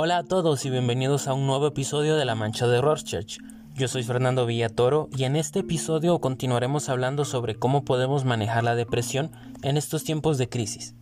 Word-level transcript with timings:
Hola 0.00 0.18
a 0.18 0.22
todos 0.22 0.64
y 0.64 0.70
bienvenidos 0.70 1.26
a 1.26 1.34
un 1.34 1.48
nuevo 1.48 1.66
episodio 1.66 2.14
de 2.14 2.24
La 2.24 2.36
Mancha 2.36 2.68
de 2.68 2.80
Rorschach. 2.80 3.38
Yo 3.74 3.88
soy 3.88 4.04
Fernando 4.04 4.46
Villatoro 4.46 5.08
y 5.16 5.24
en 5.24 5.34
este 5.34 5.58
episodio 5.58 6.20
continuaremos 6.20 6.88
hablando 6.88 7.24
sobre 7.24 7.56
cómo 7.56 7.84
podemos 7.84 8.24
manejar 8.24 8.62
la 8.62 8.76
depresión 8.76 9.32
en 9.64 9.76
estos 9.76 10.04
tiempos 10.04 10.38
de 10.38 10.48
crisis. 10.48 10.94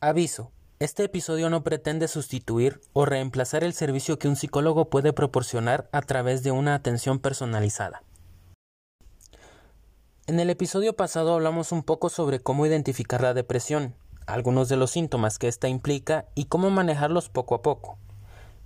Aviso. 0.00 0.52
Este 0.80 1.04
episodio 1.04 1.50
no 1.50 1.62
pretende 1.62 2.08
sustituir 2.08 2.80
o 2.94 3.04
reemplazar 3.04 3.64
el 3.64 3.74
servicio 3.74 4.18
que 4.18 4.28
un 4.28 4.36
psicólogo 4.36 4.88
puede 4.88 5.12
proporcionar 5.12 5.90
a 5.92 6.00
través 6.00 6.42
de 6.42 6.52
una 6.52 6.74
atención 6.74 7.18
personalizada. 7.18 8.02
En 10.26 10.40
el 10.40 10.48
episodio 10.48 10.96
pasado 10.96 11.34
hablamos 11.34 11.72
un 11.72 11.82
poco 11.82 12.08
sobre 12.08 12.40
cómo 12.40 12.64
identificar 12.64 13.20
la 13.20 13.34
depresión, 13.34 13.94
algunos 14.26 14.70
de 14.70 14.78
los 14.78 14.90
síntomas 14.90 15.38
que 15.38 15.48
ésta 15.48 15.68
implica 15.68 16.24
y 16.34 16.46
cómo 16.46 16.70
manejarlos 16.70 17.28
poco 17.28 17.56
a 17.56 17.60
poco. 17.60 17.98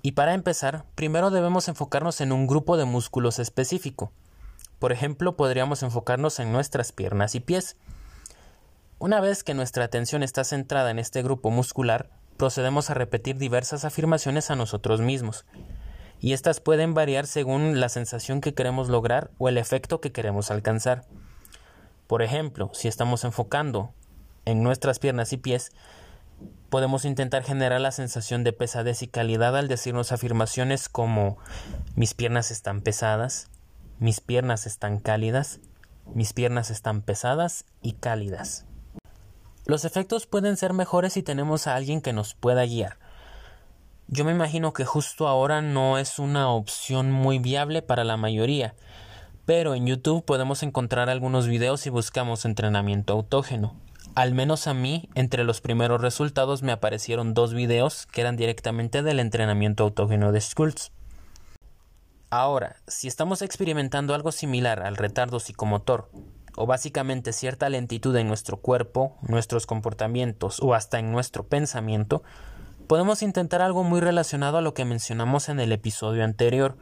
Y 0.00 0.12
para 0.12 0.32
empezar, 0.32 0.84
primero 0.94 1.32
debemos 1.32 1.66
enfocarnos 1.66 2.20
en 2.20 2.30
un 2.30 2.46
grupo 2.46 2.76
de 2.76 2.84
músculos 2.84 3.40
específico. 3.40 4.12
Por 4.78 4.92
ejemplo, 4.92 5.36
podríamos 5.36 5.82
enfocarnos 5.82 6.38
en 6.38 6.52
nuestras 6.52 6.92
piernas 6.92 7.34
y 7.34 7.40
pies. 7.40 7.76
Una 9.02 9.20
vez 9.20 9.42
que 9.42 9.52
nuestra 9.52 9.82
atención 9.82 10.22
está 10.22 10.44
centrada 10.44 10.92
en 10.92 11.00
este 11.00 11.24
grupo 11.24 11.50
muscular, 11.50 12.08
procedemos 12.36 12.88
a 12.88 12.94
repetir 12.94 13.36
diversas 13.36 13.84
afirmaciones 13.84 14.48
a 14.48 14.54
nosotros 14.54 15.00
mismos. 15.00 15.44
Y 16.20 16.34
estas 16.34 16.60
pueden 16.60 16.94
variar 16.94 17.26
según 17.26 17.80
la 17.80 17.88
sensación 17.88 18.40
que 18.40 18.54
queremos 18.54 18.88
lograr 18.88 19.32
o 19.38 19.48
el 19.48 19.58
efecto 19.58 20.00
que 20.00 20.12
queremos 20.12 20.52
alcanzar. 20.52 21.04
Por 22.06 22.22
ejemplo, 22.22 22.70
si 22.74 22.86
estamos 22.86 23.24
enfocando 23.24 23.92
en 24.44 24.62
nuestras 24.62 25.00
piernas 25.00 25.32
y 25.32 25.36
pies, 25.36 25.72
podemos 26.70 27.04
intentar 27.04 27.42
generar 27.42 27.80
la 27.80 27.90
sensación 27.90 28.44
de 28.44 28.52
pesadez 28.52 29.02
y 29.02 29.08
calidad 29.08 29.56
al 29.56 29.66
decirnos 29.66 30.12
afirmaciones 30.12 30.88
como 30.88 31.38
mis 31.96 32.14
piernas 32.14 32.52
están 32.52 32.82
pesadas, 32.82 33.50
mis 33.98 34.20
piernas 34.20 34.64
están 34.64 35.00
cálidas, 35.00 35.58
mis 36.14 36.32
piernas 36.32 36.70
están 36.70 37.02
pesadas 37.02 37.64
y 37.82 37.94
cálidas. 37.94 38.64
Los 39.64 39.84
efectos 39.84 40.26
pueden 40.26 40.56
ser 40.56 40.72
mejores 40.72 41.12
si 41.12 41.22
tenemos 41.22 41.66
a 41.66 41.76
alguien 41.76 42.00
que 42.00 42.12
nos 42.12 42.34
pueda 42.34 42.64
guiar. 42.64 42.98
Yo 44.08 44.24
me 44.24 44.32
imagino 44.32 44.72
que 44.72 44.84
justo 44.84 45.28
ahora 45.28 45.62
no 45.62 45.98
es 45.98 46.18
una 46.18 46.50
opción 46.50 47.12
muy 47.12 47.38
viable 47.38 47.80
para 47.80 48.02
la 48.02 48.16
mayoría, 48.16 48.74
pero 49.46 49.74
en 49.74 49.86
YouTube 49.86 50.24
podemos 50.24 50.62
encontrar 50.62 51.08
algunos 51.08 51.46
videos 51.46 51.80
si 51.80 51.90
buscamos 51.90 52.44
entrenamiento 52.44 53.12
autógeno. 53.12 53.76
Al 54.14 54.34
menos 54.34 54.66
a 54.66 54.74
mí, 54.74 55.08
entre 55.14 55.44
los 55.44 55.60
primeros 55.60 56.00
resultados 56.02 56.62
me 56.62 56.72
aparecieron 56.72 57.32
dos 57.32 57.54
videos 57.54 58.06
que 58.06 58.20
eran 58.20 58.36
directamente 58.36 59.02
del 59.02 59.20
entrenamiento 59.20 59.84
autógeno 59.84 60.32
de 60.32 60.40
Schultz. 60.40 60.90
Ahora, 62.28 62.76
si 62.86 63.08
estamos 63.08 63.42
experimentando 63.42 64.14
algo 64.14 64.32
similar 64.32 64.82
al 64.82 64.96
retardo 64.96 65.38
psicomotor, 65.38 66.10
o 66.56 66.66
básicamente 66.66 67.32
cierta 67.32 67.68
lentitud 67.68 68.14
en 68.16 68.28
nuestro 68.28 68.58
cuerpo, 68.58 69.16
nuestros 69.22 69.66
comportamientos 69.66 70.60
o 70.60 70.74
hasta 70.74 70.98
en 70.98 71.12
nuestro 71.12 71.44
pensamiento, 71.44 72.22
podemos 72.86 73.22
intentar 73.22 73.62
algo 73.62 73.84
muy 73.84 74.00
relacionado 74.00 74.58
a 74.58 74.62
lo 74.62 74.74
que 74.74 74.84
mencionamos 74.84 75.48
en 75.48 75.60
el 75.60 75.72
episodio 75.72 76.24
anterior, 76.24 76.76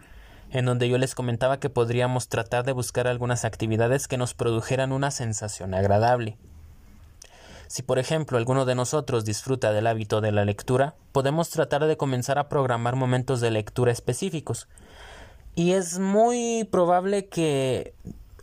en 0.50 0.64
donde 0.64 0.88
yo 0.88 0.98
les 0.98 1.14
comentaba 1.14 1.60
que 1.60 1.70
podríamos 1.70 2.28
tratar 2.28 2.64
de 2.64 2.72
buscar 2.72 3.06
algunas 3.06 3.44
actividades 3.44 4.08
que 4.08 4.18
nos 4.18 4.34
produjeran 4.34 4.92
una 4.92 5.10
sensación 5.10 5.74
agradable. 5.74 6.36
Si 7.68 7.82
por 7.82 8.00
ejemplo 8.00 8.36
alguno 8.36 8.64
de 8.64 8.74
nosotros 8.74 9.24
disfruta 9.24 9.72
del 9.72 9.86
hábito 9.86 10.20
de 10.20 10.32
la 10.32 10.44
lectura, 10.44 10.96
podemos 11.12 11.50
tratar 11.50 11.84
de 11.84 11.96
comenzar 11.96 12.36
a 12.36 12.48
programar 12.48 12.96
momentos 12.96 13.40
de 13.40 13.52
lectura 13.52 13.92
específicos. 13.92 14.66
Y 15.54 15.72
es 15.72 16.00
muy 16.00 16.68
probable 16.72 17.28
que 17.28 17.94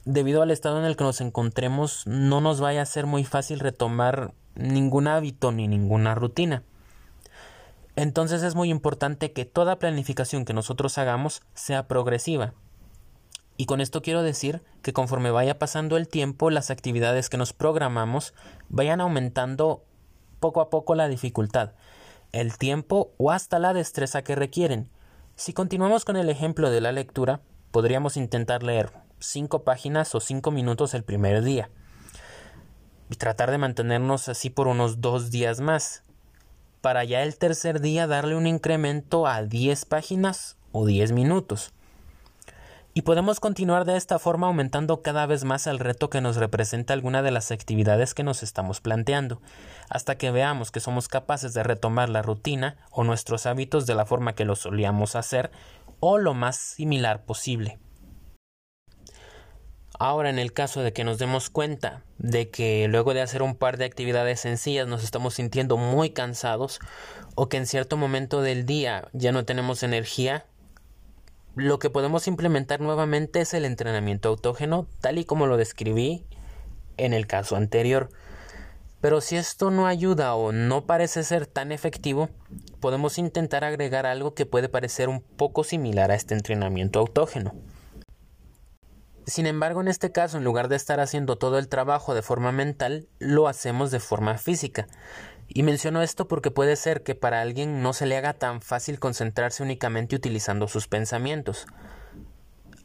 debido 0.07 0.41
al 0.41 0.51
estado 0.51 0.79
en 0.79 0.85
el 0.85 0.95
que 0.95 1.03
nos 1.03 1.19
encontremos 1.19 2.07
no 2.07 2.39
nos 2.39 2.61
vaya 2.61 2.81
a 2.81 2.85
ser 2.85 3.05
muy 3.05 3.25
fácil 3.25 3.59
retomar 3.59 4.33
ningún 4.55 5.05
hábito 5.05 5.51
ni 5.51 5.67
ninguna 5.67 6.15
rutina. 6.15 6.63
Entonces 7.97 8.41
es 8.41 8.55
muy 8.55 8.69
importante 8.69 9.33
que 9.33 9.43
toda 9.43 9.79
planificación 9.79 10.45
que 10.45 10.53
nosotros 10.53 10.97
hagamos 10.97 11.41
sea 11.55 11.89
progresiva. 11.89 12.53
Y 13.57 13.65
con 13.65 13.81
esto 13.81 14.01
quiero 14.01 14.23
decir 14.23 14.61
que 14.81 14.93
conforme 14.93 15.29
vaya 15.29 15.59
pasando 15.59 15.97
el 15.97 16.07
tiempo, 16.07 16.51
las 16.51 16.71
actividades 16.71 17.27
que 17.27 17.37
nos 17.37 17.51
programamos 17.51 18.33
vayan 18.69 19.01
aumentando 19.01 19.83
poco 20.39 20.61
a 20.61 20.69
poco 20.69 20.95
la 20.95 21.09
dificultad, 21.09 21.71
el 22.31 22.57
tiempo 22.57 23.11
o 23.17 23.31
hasta 23.31 23.59
la 23.59 23.73
destreza 23.73 24.21
que 24.21 24.35
requieren. 24.35 24.89
Si 25.35 25.51
continuamos 25.51 26.05
con 26.05 26.15
el 26.15 26.29
ejemplo 26.29 26.69
de 26.71 26.79
la 26.79 26.93
lectura, 26.93 27.41
podríamos 27.71 28.15
intentar 28.15 28.63
leer 28.63 29.06
cinco 29.19 29.63
páginas 29.63 30.13
o 30.15 30.19
cinco 30.19 30.51
minutos 30.51 30.93
el 30.93 31.03
primer 31.03 31.43
día 31.43 31.69
y 33.09 33.15
tratar 33.15 33.51
de 33.51 33.57
mantenernos 33.57 34.29
así 34.29 34.49
por 34.49 34.67
unos 34.67 35.01
dos 35.01 35.31
días 35.31 35.59
más 35.59 36.03
para 36.81 37.03
ya 37.03 37.23
el 37.23 37.37
tercer 37.37 37.81
día 37.81 38.07
darle 38.07 38.35
un 38.35 38.47
incremento 38.47 39.27
a 39.27 39.43
10 39.43 39.85
páginas 39.85 40.57
o 40.71 40.85
10 40.85 41.11
minutos. 41.11 41.73
Y 42.93 43.03
podemos 43.03 43.39
continuar 43.39 43.85
de 43.85 43.95
esta 43.95 44.17
forma 44.17 44.47
aumentando 44.47 45.03
cada 45.03 45.25
vez 45.27 45.43
más 45.43 45.67
el 45.67 45.77
reto 45.77 46.09
que 46.09 46.21
nos 46.21 46.37
representa 46.37 46.93
alguna 46.93 47.21
de 47.21 47.31
las 47.31 47.51
actividades 47.51 48.13
que 48.13 48.23
nos 48.23 48.41
estamos 48.41 48.81
planteando, 48.81 49.39
hasta 49.89 50.17
que 50.17 50.31
veamos 50.31 50.71
que 50.71 50.79
somos 50.79 51.07
capaces 51.07 51.53
de 51.53 51.61
retomar 51.61 52.09
la 52.09 52.23
rutina 52.23 52.77
o 52.89 53.03
nuestros 53.03 53.45
hábitos 53.45 53.85
de 53.85 53.93
la 53.93 54.05
forma 54.05 54.33
que 54.33 54.45
lo 54.45 54.55
solíamos 54.55 55.15
hacer 55.15 55.51
o 55.99 56.17
lo 56.17 56.33
más 56.33 56.55
similar 56.55 57.23
posible. 57.25 57.79
Ahora, 59.99 60.29
en 60.29 60.37
el 60.37 60.53
caso 60.53 60.83
de 60.83 60.93
que 60.93 61.03
nos 61.03 61.17
demos 61.17 61.49
cuenta 61.49 62.03
de 62.19 62.49
que 62.49 62.87
luego 62.87 63.15
de 63.15 63.21
hacer 63.21 63.41
un 63.41 63.55
par 63.55 63.77
de 63.77 63.85
actividades 63.85 64.41
sencillas 64.41 64.87
nos 64.87 65.03
estamos 65.03 65.33
sintiendo 65.33 65.75
muy 65.75 66.11
cansados 66.11 66.79
o 67.33 67.49
que 67.49 67.57
en 67.57 67.65
cierto 67.65 67.97
momento 67.97 68.41
del 68.41 68.67
día 68.67 69.07
ya 69.13 69.31
no 69.31 69.43
tenemos 69.43 69.81
energía, 69.81 70.45
lo 71.55 71.79
que 71.79 71.89
podemos 71.89 72.27
implementar 72.27 72.79
nuevamente 72.79 73.41
es 73.41 73.55
el 73.55 73.65
entrenamiento 73.65 74.29
autógeno, 74.29 74.85
tal 75.01 75.17
y 75.17 75.25
como 75.25 75.47
lo 75.47 75.57
describí 75.57 76.23
en 76.97 77.13
el 77.13 77.25
caso 77.25 77.55
anterior. 77.55 78.09
Pero 79.01 79.21
si 79.21 79.35
esto 79.35 79.71
no 79.71 79.87
ayuda 79.87 80.35
o 80.35 80.51
no 80.51 80.85
parece 80.85 81.23
ser 81.23 81.47
tan 81.47 81.71
efectivo, 81.71 82.29
podemos 82.79 83.17
intentar 83.17 83.63
agregar 83.63 84.05
algo 84.05 84.35
que 84.35 84.45
puede 84.45 84.69
parecer 84.69 85.09
un 85.09 85.21
poco 85.21 85.63
similar 85.63 86.11
a 86.11 86.15
este 86.15 86.35
entrenamiento 86.35 86.99
autógeno. 86.99 87.55
Sin 89.27 89.45
embargo, 89.45 89.81
en 89.81 89.89
este 89.89 90.13
caso, 90.13 90.37
en 90.37 90.45
lugar 90.45 90.69
de 90.69 90.77
estar 90.77 91.01
haciendo 91.01 91.37
todo 91.37 91.59
el 91.59 91.67
trabajo 91.67 92.15
de 92.15 92.21
forma 92.21 92.53
mental, 92.53 93.09
lo 93.19 93.49
hacemos 93.49 93.91
de 93.91 93.99
forma 93.99 94.37
física. 94.37 94.87
Y 95.49 95.63
menciono 95.63 96.01
esto 96.01 96.29
porque 96.29 96.49
puede 96.49 96.77
ser 96.77 97.03
que 97.03 97.13
para 97.13 97.41
alguien 97.41 97.83
no 97.83 97.91
se 97.91 98.05
le 98.05 98.15
haga 98.15 98.35
tan 98.35 98.61
fácil 98.61 98.99
concentrarse 98.99 99.63
únicamente 99.63 100.15
utilizando 100.15 100.69
sus 100.69 100.87
pensamientos. 100.87 101.67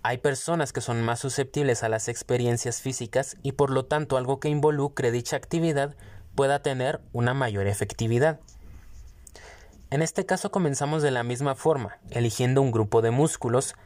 Hay 0.02 0.18
personas 0.18 0.72
que 0.72 0.80
son 0.80 1.00
más 1.00 1.20
susceptibles 1.20 1.84
a 1.84 1.88
las 1.88 2.08
experiencias 2.08 2.80
físicas 2.80 3.36
y 3.44 3.52
por 3.52 3.70
lo 3.70 3.84
tanto 3.84 4.16
algo 4.16 4.40
que 4.40 4.48
involucre 4.48 5.12
dicha 5.12 5.36
actividad 5.36 5.94
pueda 6.34 6.60
tener 6.60 7.00
una 7.12 7.34
mayor 7.34 7.68
efectividad. 7.68 8.40
En 9.90 10.02
este 10.02 10.26
caso 10.26 10.50
comenzamos 10.50 11.04
de 11.04 11.12
la 11.12 11.22
misma 11.22 11.54
forma, 11.54 11.98
eligiendo 12.10 12.62
un 12.62 12.72
grupo 12.72 13.00
de 13.00 13.12
músculos. 13.12 13.76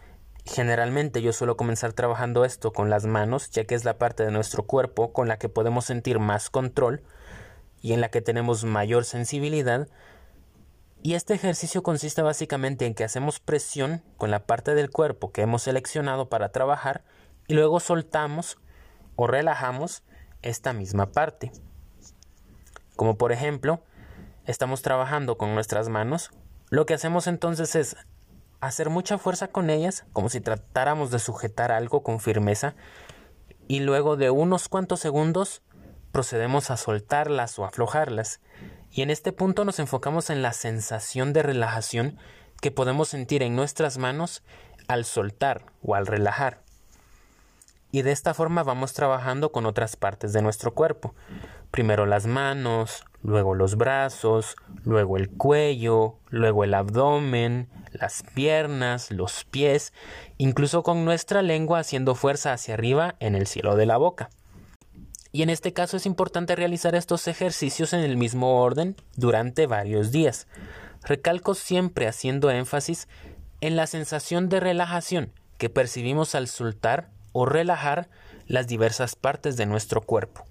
Generalmente 0.47 1.23
yo 1.23 1.33
suelo 1.33 1.57
comenzar 1.57 1.93
trabajando 1.93 2.45
esto 2.45 2.73
con 2.73 2.89
las 2.89 3.05
manos, 3.05 3.51
ya 3.51 3.65
que 3.65 3.75
es 3.75 3.85
la 3.85 3.99
parte 3.99 4.25
de 4.25 4.31
nuestro 4.31 4.63
cuerpo 4.65 5.13
con 5.13 5.27
la 5.27 5.39
que 5.39 5.49
podemos 5.49 5.85
sentir 5.85 6.21
más 6.21 6.51
control 6.51 7.03
y 7.83 7.93
en 7.93 8.01
la 8.01 8.11
que 8.11 8.23
tenemos 8.23 8.65
mayor 8.65 9.05
sensibilidad, 9.05 9.89
y 11.03 11.15
este 11.15 11.35
ejercicio 11.35 11.83
consiste 11.83 12.23
básicamente 12.23 12.87
en 12.87 12.95
que 12.95 13.05
hacemos 13.05 13.39
presión 13.39 14.03
con 14.17 14.31
la 14.31 14.47
parte 14.47 14.75
del 14.75 14.91
cuerpo 14.91 15.31
que 15.31 15.43
hemos 15.43 15.63
seleccionado 15.63 16.29
para 16.29 16.51
trabajar 16.51 17.05
y 17.47 17.55
luego 17.55 17.81
soltamos 17.81 18.59
o 19.15 19.27
relajamos 19.27 20.03
esta 20.43 20.73
misma 20.73 21.13
parte. 21.13 21.53
Como 22.97 23.19
por 23.19 23.31
ejemplo, 23.31 23.83
estamos 24.47 24.83
trabajando 24.83 25.37
con 25.39 25.55
nuestras 25.55 25.89
manos, 25.89 26.31
lo 26.71 26.87
que 26.87 26.95
hacemos 26.95 27.27
entonces 27.27 27.75
es 27.77 27.97
hacer 28.67 28.91
mucha 28.91 29.19
fuerza 29.19 29.49
con 29.49 29.71
ellas, 29.71 30.05
como 30.13 30.29
si 30.29 30.41
tratáramos 30.41 31.11
de 31.11 31.19
sujetar 31.19 31.73
algo 31.73 32.03
con 32.03 32.21
firmeza, 32.21 32.75
y 33.69 33.81
luego 33.81 34.17
de 34.17 34.31
unos 34.31 34.69
cuantos 34.69 35.01
segundos 35.01 35.63
procedemos 36.13 36.71
a 36.71 36.77
soltarlas 36.77 37.59
o 37.59 37.65
aflojarlas. 37.65 38.41
Y 38.91 39.03
en 39.03 39.11
este 39.11 39.33
punto 39.33 39.65
nos 39.65 39.79
enfocamos 39.79 40.31
en 40.31 40.43
la 40.43 40.53
sensación 40.53 41.33
de 41.33 41.43
relajación 41.43 42.17
que 42.61 42.71
podemos 42.71 43.09
sentir 43.09 43.43
en 43.43 43.55
nuestras 43.55 43.99
manos 43.99 44.43
al 44.89 45.05
soltar 45.05 45.67
o 45.83 45.95
al 45.95 46.07
relajar. 46.07 46.63
Y 47.91 48.03
de 48.03 48.13
esta 48.13 48.35
forma 48.35 48.63
vamos 48.63 48.93
trabajando 48.93 49.53
con 49.53 49.67
otras 49.67 49.97
partes 49.97 50.33
de 50.33 50.43
nuestro 50.43 50.75
cuerpo. 50.75 51.15
Primero 51.71 52.07
las 52.07 52.27
manos, 52.27 53.05
luego 53.23 53.55
los 53.55 53.77
brazos, 53.77 54.57
luego 54.85 55.17
el 55.17 55.31
cuello, 55.31 56.19
luego 56.31 56.65
el 56.65 56.75
abdomen, 56.75 57.69
las 57.99 58.23
piernas, 58.35 59.11
los 59.11 59.45
pies, 59.45 59.93
incluso 60.39 60.83
con 60.83 61.05
nuestra 61.05 61.43
lengua 61.43 61.81
haciendo 61.81 62.15
fuerza 62.15 62.53
hacia 62.53 62.75
arriba 62.75 63.17
en 63.21 63.35
el 63.35 63.47
cielo 63.47 63.77
de 63.77 63.87
la 63.87 63.97
boca. 63.97 64.31
Y 65.33 65.43
en 65.43 65.51
este 65.51 65.73
caso 65.73 65.97
es 65.99 66.07
importante 66.07 66.57
realizar 66.57 66.95
estos 66.95 67.29
ejercicios 67.29 67.93
en 67.93 68.01
el 68.01 68.17
mismo 68.17 68.63
orden 68.63 68.97
durante 69.17 69.67
varios 69.67 70.11
días. 70.11 70.47
Recalco 71.03 71.55
siempre 71.55 72.09
haciendo 72.09 72.51
énfasis 72.51 73.07
en 73.61 73.77
la 73.77 73.87
sensación 73.87 74.49
de 74.49 74.61
relajación 74.61 75.33
que 75.59 75.69
percibimos 75.71 76.35
al 76.35 76.49
soltar 76.49 77.11
o 77.33 77.45
relajar 77.45 78.09
las 78.47 78.67
diversas 78.67 79.15
partes 79.15 79.57
de 79.57 79.67
nuestro 79.67 80.01
cuerpo. 80.01 80.45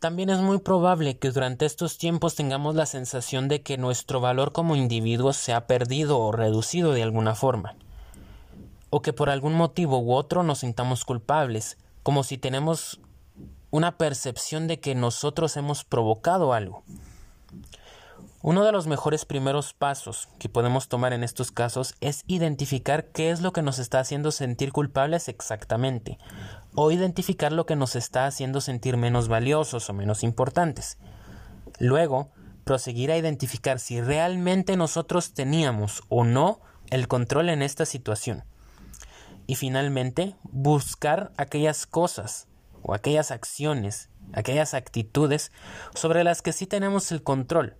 También 0.00 0.30
es 0.30 0.38
muy 0.38 0.58
probable 0.58 1.18
que 1.18 1.32
durante 1.32 1.66
estos 1.66 1.98
tiempos 1.98 2.36
tengamos 2.36 2.76
la 2.76 2.86
sensación 2.86 3.48
de 3.48 3.62
que 3.62 3.78
nuestro 3.78 4.20
valor 4.20 4.52
como 4.52 4.76
individuos 4.76 5.36
se 5.36 5.52
ha 5.52 5.66
perdido 5.66 6.20
o 6.20 6.30
reducido 6.30 6.92
de 6.92 7.02
alguna 7.02 7.34
forma, 7.34 7.74
o 8.90 9.02
que 9.02 9.12
por 9.12 9.28
algún 9.28 9.54
motivo 9.54 9.98
u 9.98 10.12
otro 10.12 10.44
nos 10.44 10.60
sintamos 10.60 11.04
culpables, 11.04 11.78
como 12.04 12.22
si 12.22 12.38
tenemos 12.38 13.00
una 13.70 13.98
percepción 13.98 14.68
de 14.68 14.78
que 14.78 14.94
nosotros 14.94 15.56
hemos 15.56 15.82
provocado 15.82 16.52
algo. 16.52 16.84
Uno 18.40 18.64
de 18.64 18.70
los 18.70 18.86
mejores 18.86 19.24
primeros 19.24 19.72
pasos 19.72 20.28
que 20.38 20.48
podemos 20.48 20.86
tomar 20.86 21.12
en 21.12 21.24
estos 21.24 21.50
casos 21.50 21.96
es 22.00 22.22
identificar 22.28 23.06
qué 23.06 23.32
es 23.32 23.40
lo 23.40 23.52
que 23.52 23.62
nos 23.62 23.80
está 23.80 23.98
haciendo 23.98 24.30
sentir 24.30 24.70
culpables 24.70 25.28
exactamente, 25.28 26.18
o 26.76 26.92
identificar 26.92 27.50
lo 27.50 27.66
que 27.66 27.74
nos 27.74 27.96
está 27.96 28.26
haciendo 28.26 28.60
sentir 28.60 28.96
menos 28.96 29.26
valiosos 29.26 29.90
o 29.90 29.92
menos 29.92 30.22
importantes. 30.22 30.98
Luego, 31.80 32.30
proseguir 32.62 33.10
a 33.10 33.16
identificar 33.16 33.80
si 33.80 34.00
realmente 34.00 34.76
nosotros 34.76 35.32
teníamos 35.32 36.04
o 36.08 36.22
no 36.22 36.60
el 36.90 37.08
control 37.08 37.48
en 37.48 37.60
esta 37.60 37.86
situación. 37.86 38.44
Y 39.48 39.56
finalmente, 39.56 40.36
buscar 40.44 41.32
aquellas 41.38 41.86
cosas 41.86 42.46
o 42.82 42.94
aquellas 42.94 43.32
acciones, 43.32 44.10
aquellas 44.32 44.74
actitudes 44.74 45.50
sobre 45.96 46.22
las 46.22 46.40
que 46.40 46.52
sí 46.52 46.68
tenemos 46.68 47.10
el 47.10 47.24
control 47.24 47.76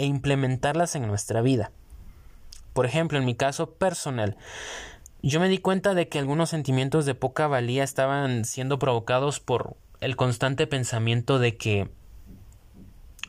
e 0.00 0.06
implementarlas 0.06 0.96
en 0.96 1.06
nuestra 1.06 1.42
vida. 1.42 1.72
Por 2.72 2.86
ejemplo, 2.86 3.18
en 3.18 3.26
mi 3.26 3.34
caso 3.34 3.74
personal, 3.74 4.38
yo 5.22 5.40
me 5.40 5.50
di 5.50 5.58
cuenta 5.58 5.92
de 5.92 6.08
que 6.08 6.18
algunos 6.18 6.48
sentimientos 6.48 7.04
de 7.04 7.14
poca 7.14 7.46
valía 7.46 7.84
estaban 7.84 8.46
siendo 8.46 8.78
provocados 8.78 9.40
por 9.40 9.76
el 10.00 10.16
constante 10.16 10.66
pensamiento 10.66 11.38
de 11.38 11.58
que 11.58 11.90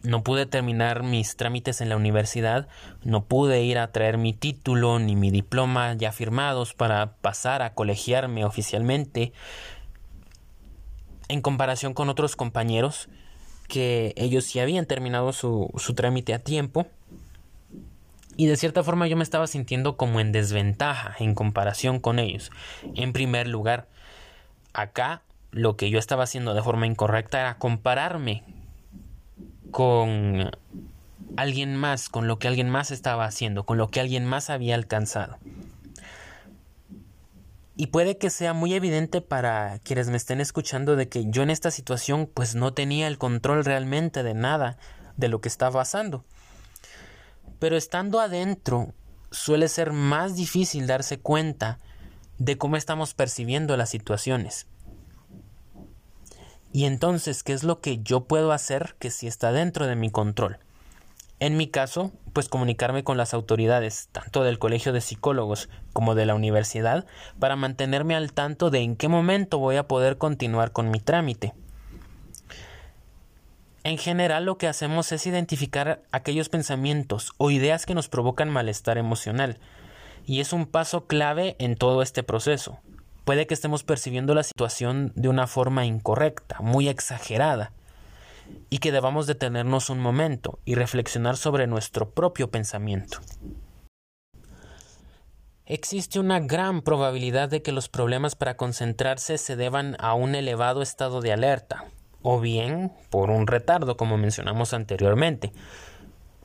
no 0.01 0.23
pude 0.23 0.45
terminar 0.45 1.03
mis 1.03 1.35
trámites 1.35 1.81
en 1.81 1.89
la 1.89 1.97
universidad, 1.97 2.69
no 3.03 3.25
pude 3.25 3.62
ir 3.63 3.77
a 3.77 3.91
traer 3.91 4.18
mi 4.18 4.31
título 4.31 4.97
ni 4.97 5.18
mi 5.18 5.29
diploma 5.29 5.94
ya 5.95 6.13
firmados 6.13 6.73
para 6.73 7.18
pasar 7.18 7.62
a 7.62 7.73
colegiarme 7.73 8.45
oficialmente, 8.45 9.33
en 11.27 11.41
comparación 11.41 11.94
con 11.94 12.07
otros 12.07 12.38
compañeros 12.38 13.09
que 13.71 14.13
ellos 14.18 14.44
sí 14.44 14.59
habían 14.59 14.85
terminado 14.85 15.31
su, 15.31 15.71
su 15.77 15.95
trámite 15.95 16.33
a 16.33 16.39
tiempo. 16.39 16.88
Y 18.35 18.47
de 18.47 18.57
cierta 18.57 18.83
forma 18.83 19.07
yo 19.07 19.15
me 19.15 19.23
estaba 19.23 19.47
sintiendo 19.47 19.95
como 19.95 20.19
en 20.19 20.33
desventaja 20.33 21.15
en 21.19 21.35
comparación 21.35 22.00
con 22.01 22.19
ellos. 22.19 22.51
En 22.95 23.13
primer 23.13 23.47
lugar, 23.47 23.88
acá 24.73 25.21
lo 25.51 25.78
que 25.78 25.90
yo 25.90 25.99
estaba 25.99 26.23
haciendo 26.25 26.54
de 26.54 26.61
forma 26.61 26.85
incorrecta 26.85 27.40
era 27.40 27.57
compararme 27.59 28.44
con 29.71 30.51
alguien 31.37 31.78
más, 31.78 32.09
con 32.09 32.28
lo 32.28 32.40
que 32.40 32.49
alguien 32.49 32.69
más 32.69 32.92
estaba 32.92 33.23
haciendo, 33.23 33.63
con 33.63 33.78
lo 33.78 33.87
que 33.87 34.01
alguien 34.01 34.25
más 34.25 34.49
había 34.49 34.75
alcanzado. 34.75 35.37
Y 37.81 37.88
puede 37.88 38.19
que 38.19 38.30
sea 38.30 38.54
muy 38.54 38.76
evidente 38.76 39.21
para 39.21 39.80
quienes 39.80 40.07
me 40.07 40.18
estén 40.18 40.40
escuchando 40.40 40.95
de 40.95 41.09
que 41.09 41.26
yo 41.31 41.42
en 41.42 41.50
esta 41.50 41.71
situación 41.71 42.30
pues 42.31 42.54
no 42.54 42.76
tenía 42.76 43.07
el 43.07 43.18
control 43.18 43.66
realmente 43.66 44.21
de 44.21 44.35
nada 44.35 44.78
de 45.18 45.30
lo 45.30 45.42
que 45.42 45.47
estaba 45.47 45.80
pasando. 45.80 46.23
Pero 47.57 47.76
estando 47.76 48.19
adentro 48.19 48.94
suele 49.31 49.68
ser 49.68 49.94
más 49.94 50.35
difícil 50.35 50.85
darse 50.85 51.18
cuenta 51.19 51.80
de 52.38 52.56
cómo 52.56 52.78
estamos 52.78 53.16
percibiendo 53.16 53.76
las 53.78 53.90
situaciones. 53.90 54.68
Y 56.71 56.85
entonces, 56.85 57.42
¿qué 57.42 57.54
es 57.54 57.64
lo 57.64 57.81
que 57.81 57.97
yo 58.04 58.26
puedo 58.26 58.52
hacer 58.52 58.95
que 59.00 59.09
si 59.09 59.26
está 59.26 59.52
dentro 59.52 59.88
de 59.88 59.95
mi 59.95 60.11
control? 60.11 60.59
En 61.42 61.57
mi 61.57 61.66
caso, 61.66 62.12
pues 62.33 62.50
comunicarme 62.50 63.04
con 63.04 63.18
las 63.18 63.33
autoridades, 63.33 64.10
tanto 64.12 64.44
del 64.44 64.60
Colegio 64.60 64.94
de 64.94 65.02
Psicólogos 65.02 65.69
como 65.92 66.14
de 66.14 66.28
la 66.28 66.36
universidad, 66.36 67.07
para 67.40 67.56
mantenerme 67.56 68.14
al 68.14 68.31
tanto 68.31 68.69
de 68.69 68.81
en 68.81 68.95
qué 68.95 69.07
momento 69.07 69.57
voy 69.57 69.78
a 69.78 69.88
poder 69.88 70.19
continuar 70.19 70.71
con 70.71 70.92
mi 70.92 71.00
trámite. 71.00 71.56
En 73.83 73.98
general 73.98 74.45
lo 74.45 74.60
que 74.60 74.68
hacemos 74.68 75.12
es 75.12 75.26
identificar 75.26 76.04
aquellos 76.12 76.48
pensamientos 76.50 77.31
o 77.40 77.50
ideas 77.50 77.88
que 77.88 77.95
nos 77.95 78.07
provocan 78.07 78.52
malestar 78.52 79.00
emocional, 79.00 79.57
y 80.28 80.42
es 80.42 80.54
un 80.54 80.68
paso 80.68 81.07
clave 81.07 81.56
en 81.57 81.76
todo 81.76 82.04
este 82.04 82.21
proceso. 82.21 82.78
Puede 83.26 83.48
que 83.48 83.56
estemos 83.56 83.83
percibiendo 83.83 84.36
la 84.36 84.44
situación 84.44 85.12
de 85.16 85.28
una 85.28 85.48
forma 85.48 85.88
incorrecta, 85.88 86.60
muy 86.62 86.88
exagerada, 86.88 87.71
y 88.69 88.79
que 88.79 88.91
debamos 88.91 89.27
detenernos 89.27 89.89
un 89.89 89.99
momento 89.99 90.59
y 90.65 90.75
reflexionar 90.75 91.37
sobre 91.37 91.67
nuestro 91.67 92.11
propio 92.11 92.51
pensamiento. 92.51 93.19
Existe 95.65 96.19
una 96.19 96.39
gran 96.39 96.81
probabilidad 96.81 97.47
de 97.47 97.61
que 97.61 97.71
los 97.71 97.87
problemas 97.87 98.35
para 98.35 98.57
concentrarse 98.57 99.37
se 99.37 99.55
deban 99.55 99.95
a 99.99 100.15
un 100.15 100.35
elevado 100.35 100.81
estado 100.81 101.21
de 101.21 101.31
alerta, 101.31 101.85
o 102.21 102.39
bien 102.39 102.91
por 103.09 103.29
un 103.29 103.47
retardo, 103.47 103.95
como 103.95 104.17
mencionamos 104.17 104.73
anteriormente. 104.73 105.53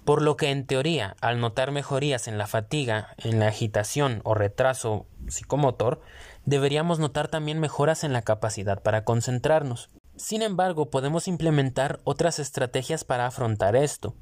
Por 0.04 0.22
lo 0.22 0.36
que 0.36 0.50
en 0.52 0.64
teoría, 0.64 1.16
al 1.20 1.40
notar 1.40 1.72
mejorías 1.72 2.28
en 2.28 2.38
la 2.38 2.46
fatiga, 2.46 3.08
en 3.18 3.40
la 3.40 3.48
agitación 3.48 4.20
o 4.22 4.34
retraso 4.34 5.06
psicomotor, 5.26 6.00
deberíamos 6.44 7.00
notar 7.00 7.26
también 7.26 7.58
mejoras 7.58 8.04
en 8.04 8.12
la 8.12 8.22
capacidad 8.22 8.80
para 8.80 9.02
concentrarnos. 9.02 9.90
Sin 10.16 10.40
embargo, 10.40 10.88
podemos 10.88 11.28
implementar 11.28 12.00
otras 12.04 12.38
estrategias 12.38 13.04
para 13.04 13.26
afrontar 13.26 13.76
esto. 13.76 14.14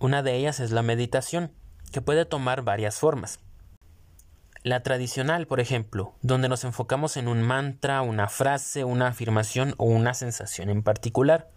Una 0.00 0.24
de 0.24 0.34
ellas 0.34 0.58
es 0.58 0.72
la 0.72 0.82
meditación, 0.82 1.52
que 1.92 2.00
puede 2.00 2.24
tomar 2.24 2.62
varias 2.62 2.98
formas. 2.98 3.38
La 4.64 4.82
tradicional, 4.82 5.46
por 5.46 5.60
ejemplo, 5.60 6.14
donde 6.20 6.48
nos 6.48 6.64
enfocamos 6.64 7.16
en 7.16 7.28
un 7.28 7.42
mantra, 7.42 8.02
una 8.02 8.28
frase, 8.28 8.82
una 8.82 9.06
afirmación 9.06 9.74
o 9.76 9.84
una 9.84 10.14
sensación 10.14 10.68
en 10.68 10.82
particular. 10.82 11.48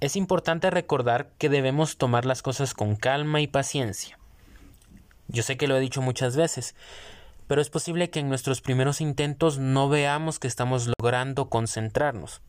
Es 0.00 0.16
importante 0.16 0.70
recordar 0.70 1.28
que 1.36 1.50
debemos 1.50 1.98
tomar 1.98 2.24
las 2.24 2.40
cosas 2.40 2.72
con 2.72 2.96
calma 2.96 3.42
y 3.42 3.48
paciencia. 3.48 4.18
Yo 5.26 5.42
sé 5.42 5.58
que 5.58 5.68
lo 5.68 5.76
he 5.76 5.80
dicho 5.80 6.00
muchas 6.00 6.36
veces, 6.36 6.74
pero 7.48 7.60
es 7.60 7.68
posible 7.68 8.08
que 8.08 8.20
en 8.20 8.30
nuestros 8.30 8.62
primeros 8.62 9.02
intentos 9.02 9.58
no 9.58 9.90
veamos 9.90 10.38
que 10.38 10.48
estamos 10.48 10.88
logrando 10.98 11.50
concentrarnos 11.50 12.40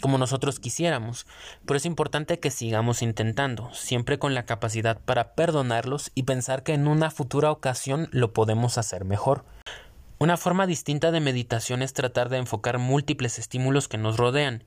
como 0.00 0.18
nosotros 0.18 0.60
quisiéramos, 0.60 1.26
pero 1.64 1.76
es 1.76 1.86
importante 1.86 2.38
que 2.38 2.50
sigamos 2.50 3.02
intentando, 3.02 3.72
siempre 3.72 4.18
con 4.18 4.34
la 4.34 4.44
capacidad 4.44 5.00
para 5.00 5.34
perdonarlos 5.34 6.10
y 6.14 6.24
pensar 6.24 6.62
que 6.62 6.74
en 6.74 6.86
una 6.86 7.10
futura 7.10 7.50
ocasión 7.50 8.08
lo 8.12 8.32
podemos 8.32 8.78
hacer 8.78 9.04
mejor. 9.04 9.44
Una 10.18 10.36
forma 10.36 10.66
distinta 10.66 11.10
de 11.10 11.20
meditación 11.20 11.82
es 11.82 11.92
tratar 11.92 12.28
de 12.28 12.38
enfocar 12.38 12.78
múltiples 12.78 13.38
estímulos 13.38 13.88
que 13.88 13.98
nos 13.98 14.16
rodean, 14.16 14.64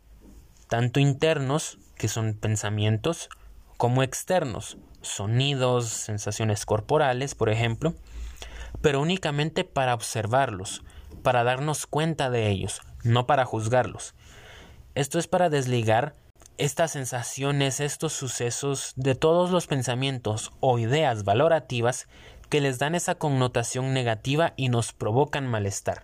tanto 0.68 1.00
internos, 1.00 1.80
que 1.96 2.08
son 2.08 2.36
pensamientos, 2.36 3.30
como 3.78 4.04
externos, 4.04 4.78
sonidos, 5.02 5.88
sensaciones 5.88 6.66
corporales, 6.66 7.34
por 7.34 7.50
ejemplo, 7.50 7.96
pero 8.82 9.02
únicamente 9.02 9.64
para 9.64 9.94
observarlos, 9.94 10.84
para 11.24 11.44
darnos 11.44 11.88
cuenta 11.88 12.30
de 12.30 12.50
ellos, 12.50 12.82
no 13.04 13.26
para 13.26 13.46
juzgarlos. 13.46 14.14
Esto 15.00 15.18
es 15.18 15.27
para 15.27 15.50
desligar 15.50 16.13
estas 16.58 16.91
sensaciones, 16.91 17.79
estos 17.79 18.12
sucesos 18.12 18.91
de 18.98 19.15
todos 19.15 19.50
los 19.50 19.65
pensamientos 19.65 20.51
o 20.60 20.77
ideas 20.77 21.24
valorativas 21.24 22.10
que 22.50 22.60
les 22.60 22.79
dan 22.79 22.96
esa 22.96 23.15
connotación 23.15 23.94
negativa 23.94 24.51
y 24.58 24.68
nos 24.68 24.91
provocan 24.91 25.48
malestar. 25.48 26.03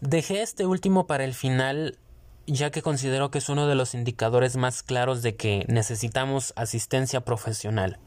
Dejé 0.00 0.42
este 0.42 0.64
último 0.64 1.08
para 1.08 1.24
el 1.24 1.34
final 1.34 1.98
ya 2.46 2.70
que 2.70 2.82
considero 2.82 3.32
que 3.32 3.38
es 3.38 3.48
uno 3.48 3.66
de 3.66 3.74
los 3.74 3.92
indicadores 3.92 4.56
más 4.56 4.84
claros 4.84 5.22
de 5.22 5.34
que 5.34 5.64
necesitamos 5.66 6.52
asistencia 6.54 7.22
profesional. 7.22 7.98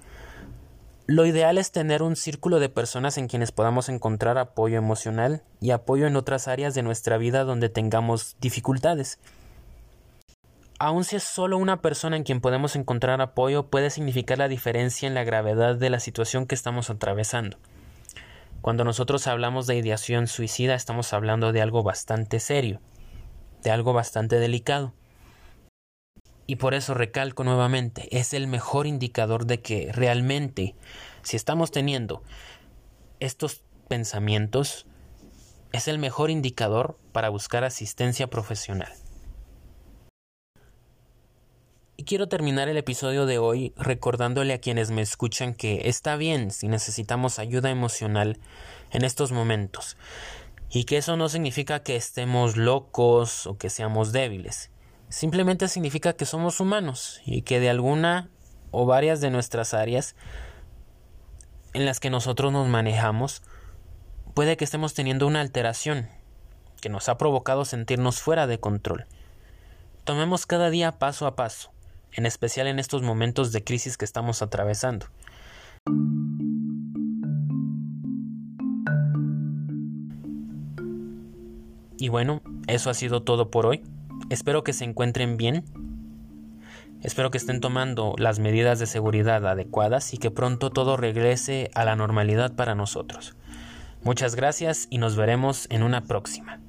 Lo 1.09 1.25
ideal 1.25 1.57
es 1.57 1.71
tener 1.71 2.03
un 2.03 2.17
círculo 2.17 2.59
de 2.59 2.67
personas 2.67 3.17
en 3.17 3.29
quienes 3.29 3.53
podamos 3.53 3.87
encontrar 3.87 4.37
apoyo 4.37 4.77
emocional 4.77 5.41
y 5.61 5.71
apoyo 5.71 6.05
en 6.05 6.17
otras 6.17 6.49
áreas 6.49 6.75
de 6.75 6.83
nuestra 6.83 7.17
vida 7.17 7.45
donde 7.45 7.69
tengamos 7.69 8.35
dificultades. 8.41 9.17
Aun 10.79 11.05
si 11.05 11.15
es 11.15 11.23
solo 11.23 11.57
una 11.57 11.81
persona 11.81 12.17
en 12.17 12.23
quien 12.23 12.41
podemos 12.41 12.75
encontrar 12.75 13.21
apoyo, 13.21 13.67
puede 13.67 13.89
significar 13.89 14.37
la 14.37 14.49
diferencia 14.49 15.07
en 15.07 15.13
la 15.13 15.23
gravedad 15.23 15.77
de 15.77 15.89
la 15.89 16.01
situación 16.01 16.45
que 16.45 16.55
estamos 16.55 16.89
atravesando. 16.89 17.57
Cuando 18.59 18.83
nosotros 18.83 19.27
hablamos 19.27 19.65
de 19.65 19.77
ideación 19.77 20.27
suicida, 20.27 20.75
estamos 20.75 21.13
hablando 21.13 21.53
de 21.53 21.61
algo 21.61 21.83
bastante 21.83 22.41
serio, 22.41 22.81
de 23.63 23.71
algo 23.71 23.93
bastante 23.93 24.39
delicado. 24.39 24.93
Y 26.49 26.55
por 26.55 26.73
eso 26.73 26.93
recalco 26.93 27.43
nuevamente, 27.43 28.07
es 28.17 28.33
el 28.33 28.47
mejor 28.47 28.87
indicador 28.87 29.45
de 29.45 29.61
que 29.61 29.91
realmente, 29.91 30.75
si 31.21 31.35
estamos 31.35 31.71
teniendo 31.71 32.23
estos 33.19 33.63
pensamientos, 33.89 34.87
es 35.73 35.89
el 35.89 35.99
mejor 35.99 36.29
indicador 36.29 36.97
para 37.11 37.27
buscar 37.27 37.65
asistencia 37.65 38.27
profesional. 38.27 38.93
Y 41.97 42.05
quiero 42.05 42.29
terminar 42.29 42.69
el 42.69 42.77
episodio 42.77 43.25
de 43.25 43.39
hoy 43.39 43.73
recordándole 43.75 44.53
a 44.53 44.61
quienes 44.61 44.89
me 44.89 45.01
escuchan 45.01 45.53
que 45.53 45.89
está 45.89 46.15
bien 46.15 46.51
si 46.51 46.69
necesitamos 46.69 47.39
ayuda 47.39 47.71
emocional 47.71 48.39
en 48.91 49.03
estos 49.03 49.33
momentos, 49.33 49.97
y 50.69 50.85
que 50.85 50.97
eso 50.97 51.17
no 51.17 51.27
significa 51.27 51.83
que 51.83 51.97
estemos 51.97 52.55
locos 52.55 53.47
o 53.47 53.57
que 53.57 53.69
seamos 53.69 54.13
débiles 54.13 54.71
simplemente 55.09 55.67
significa 55.67 56.13
que 56.13 56.25
somos 56.25 56.59
humanos 56.59 57.21
y 57.25 57.41
que 57.41 57.59
de 57.59 57.69
alguna 57.69 58.29
o 58.71 58.85
varias 58.85 59.21
de 59.21 59.29
nuestras 59.29 59.73
áreas 59.73 60.15
en 61.73 61.85
las 61.85 61.99
que 61.99 62.09
nosotros 62.09 62.51
nos 62.51 62.67
manejamos, 62.67 63.41
puede 64.33 64.57
que 64.57 64.65
estemos 64.65 64.93
teniendo 64.93 65.27
una 65.27 65.41
alteración 65.41 66.09
que 66.81 66.89
nos 66.89 67.09
ha 67.09 67.17
provocado 67.17 67.65
sentirnos 67.65 68.21
fuera 68.21 68.47
de 68.47 68.59
control. 68.59 69.05
Tomemos 70.03 70.45
cada 70.45 70.69
día 70.69 70.99
paso 70.99 71.27
a 71.27 71.35
paso, 71.35 71.71
en 72.11 72.25
especial 72.25 72.67
en 72.67 72.79
estos 72.79 73.01
momentos 73.01 73.51
de 73.51 73.63
crisis 73.63 73.97
que 73.97 74.05
estamos 74.05 74.41
atravesando. 74.41 75.07
Y 81.99 82.09
bueno, 82.09 82.41
eso 82.67 82.89
ha 82.89 82.93
sido 82.93 83.23
todo 83.23 83.49
por 83.49 83.65
hoy. 83.65 83.83
Espero 84.29 84.63
que 84.63 84.73
se 84.73 84.83
encuentren 84.83 85.37
bien. 85.37 85.63
Espero 87.01 87.31
que 87.31 87.37
estén 87.37 87.61
tomando 87.61 88.15
las 88.17 88.39
medidas 88.39 88.79
de 88.79 88.85
seguridad 88.85 89.45
adecuadas 89.47 90.13
y 90.13 90.17
que 90.17 90.31
pronto 90.31 90.69
todo 90.69 90.97
regrese 90.97 91.71
a 91.75 91.85
la 91.85 91.95
normalidad 91.95 92.55
para 92.55 92.75
nosotros. 92.75 93.35
Muchas 94.03 94.35
gracias 94.35 94.87
y 94.89 94.97
nos 94.97 95.15
veremos 95.15 95.67
en 95.69 95.83
una 95.83 96.03
próxima. 96.05 96.59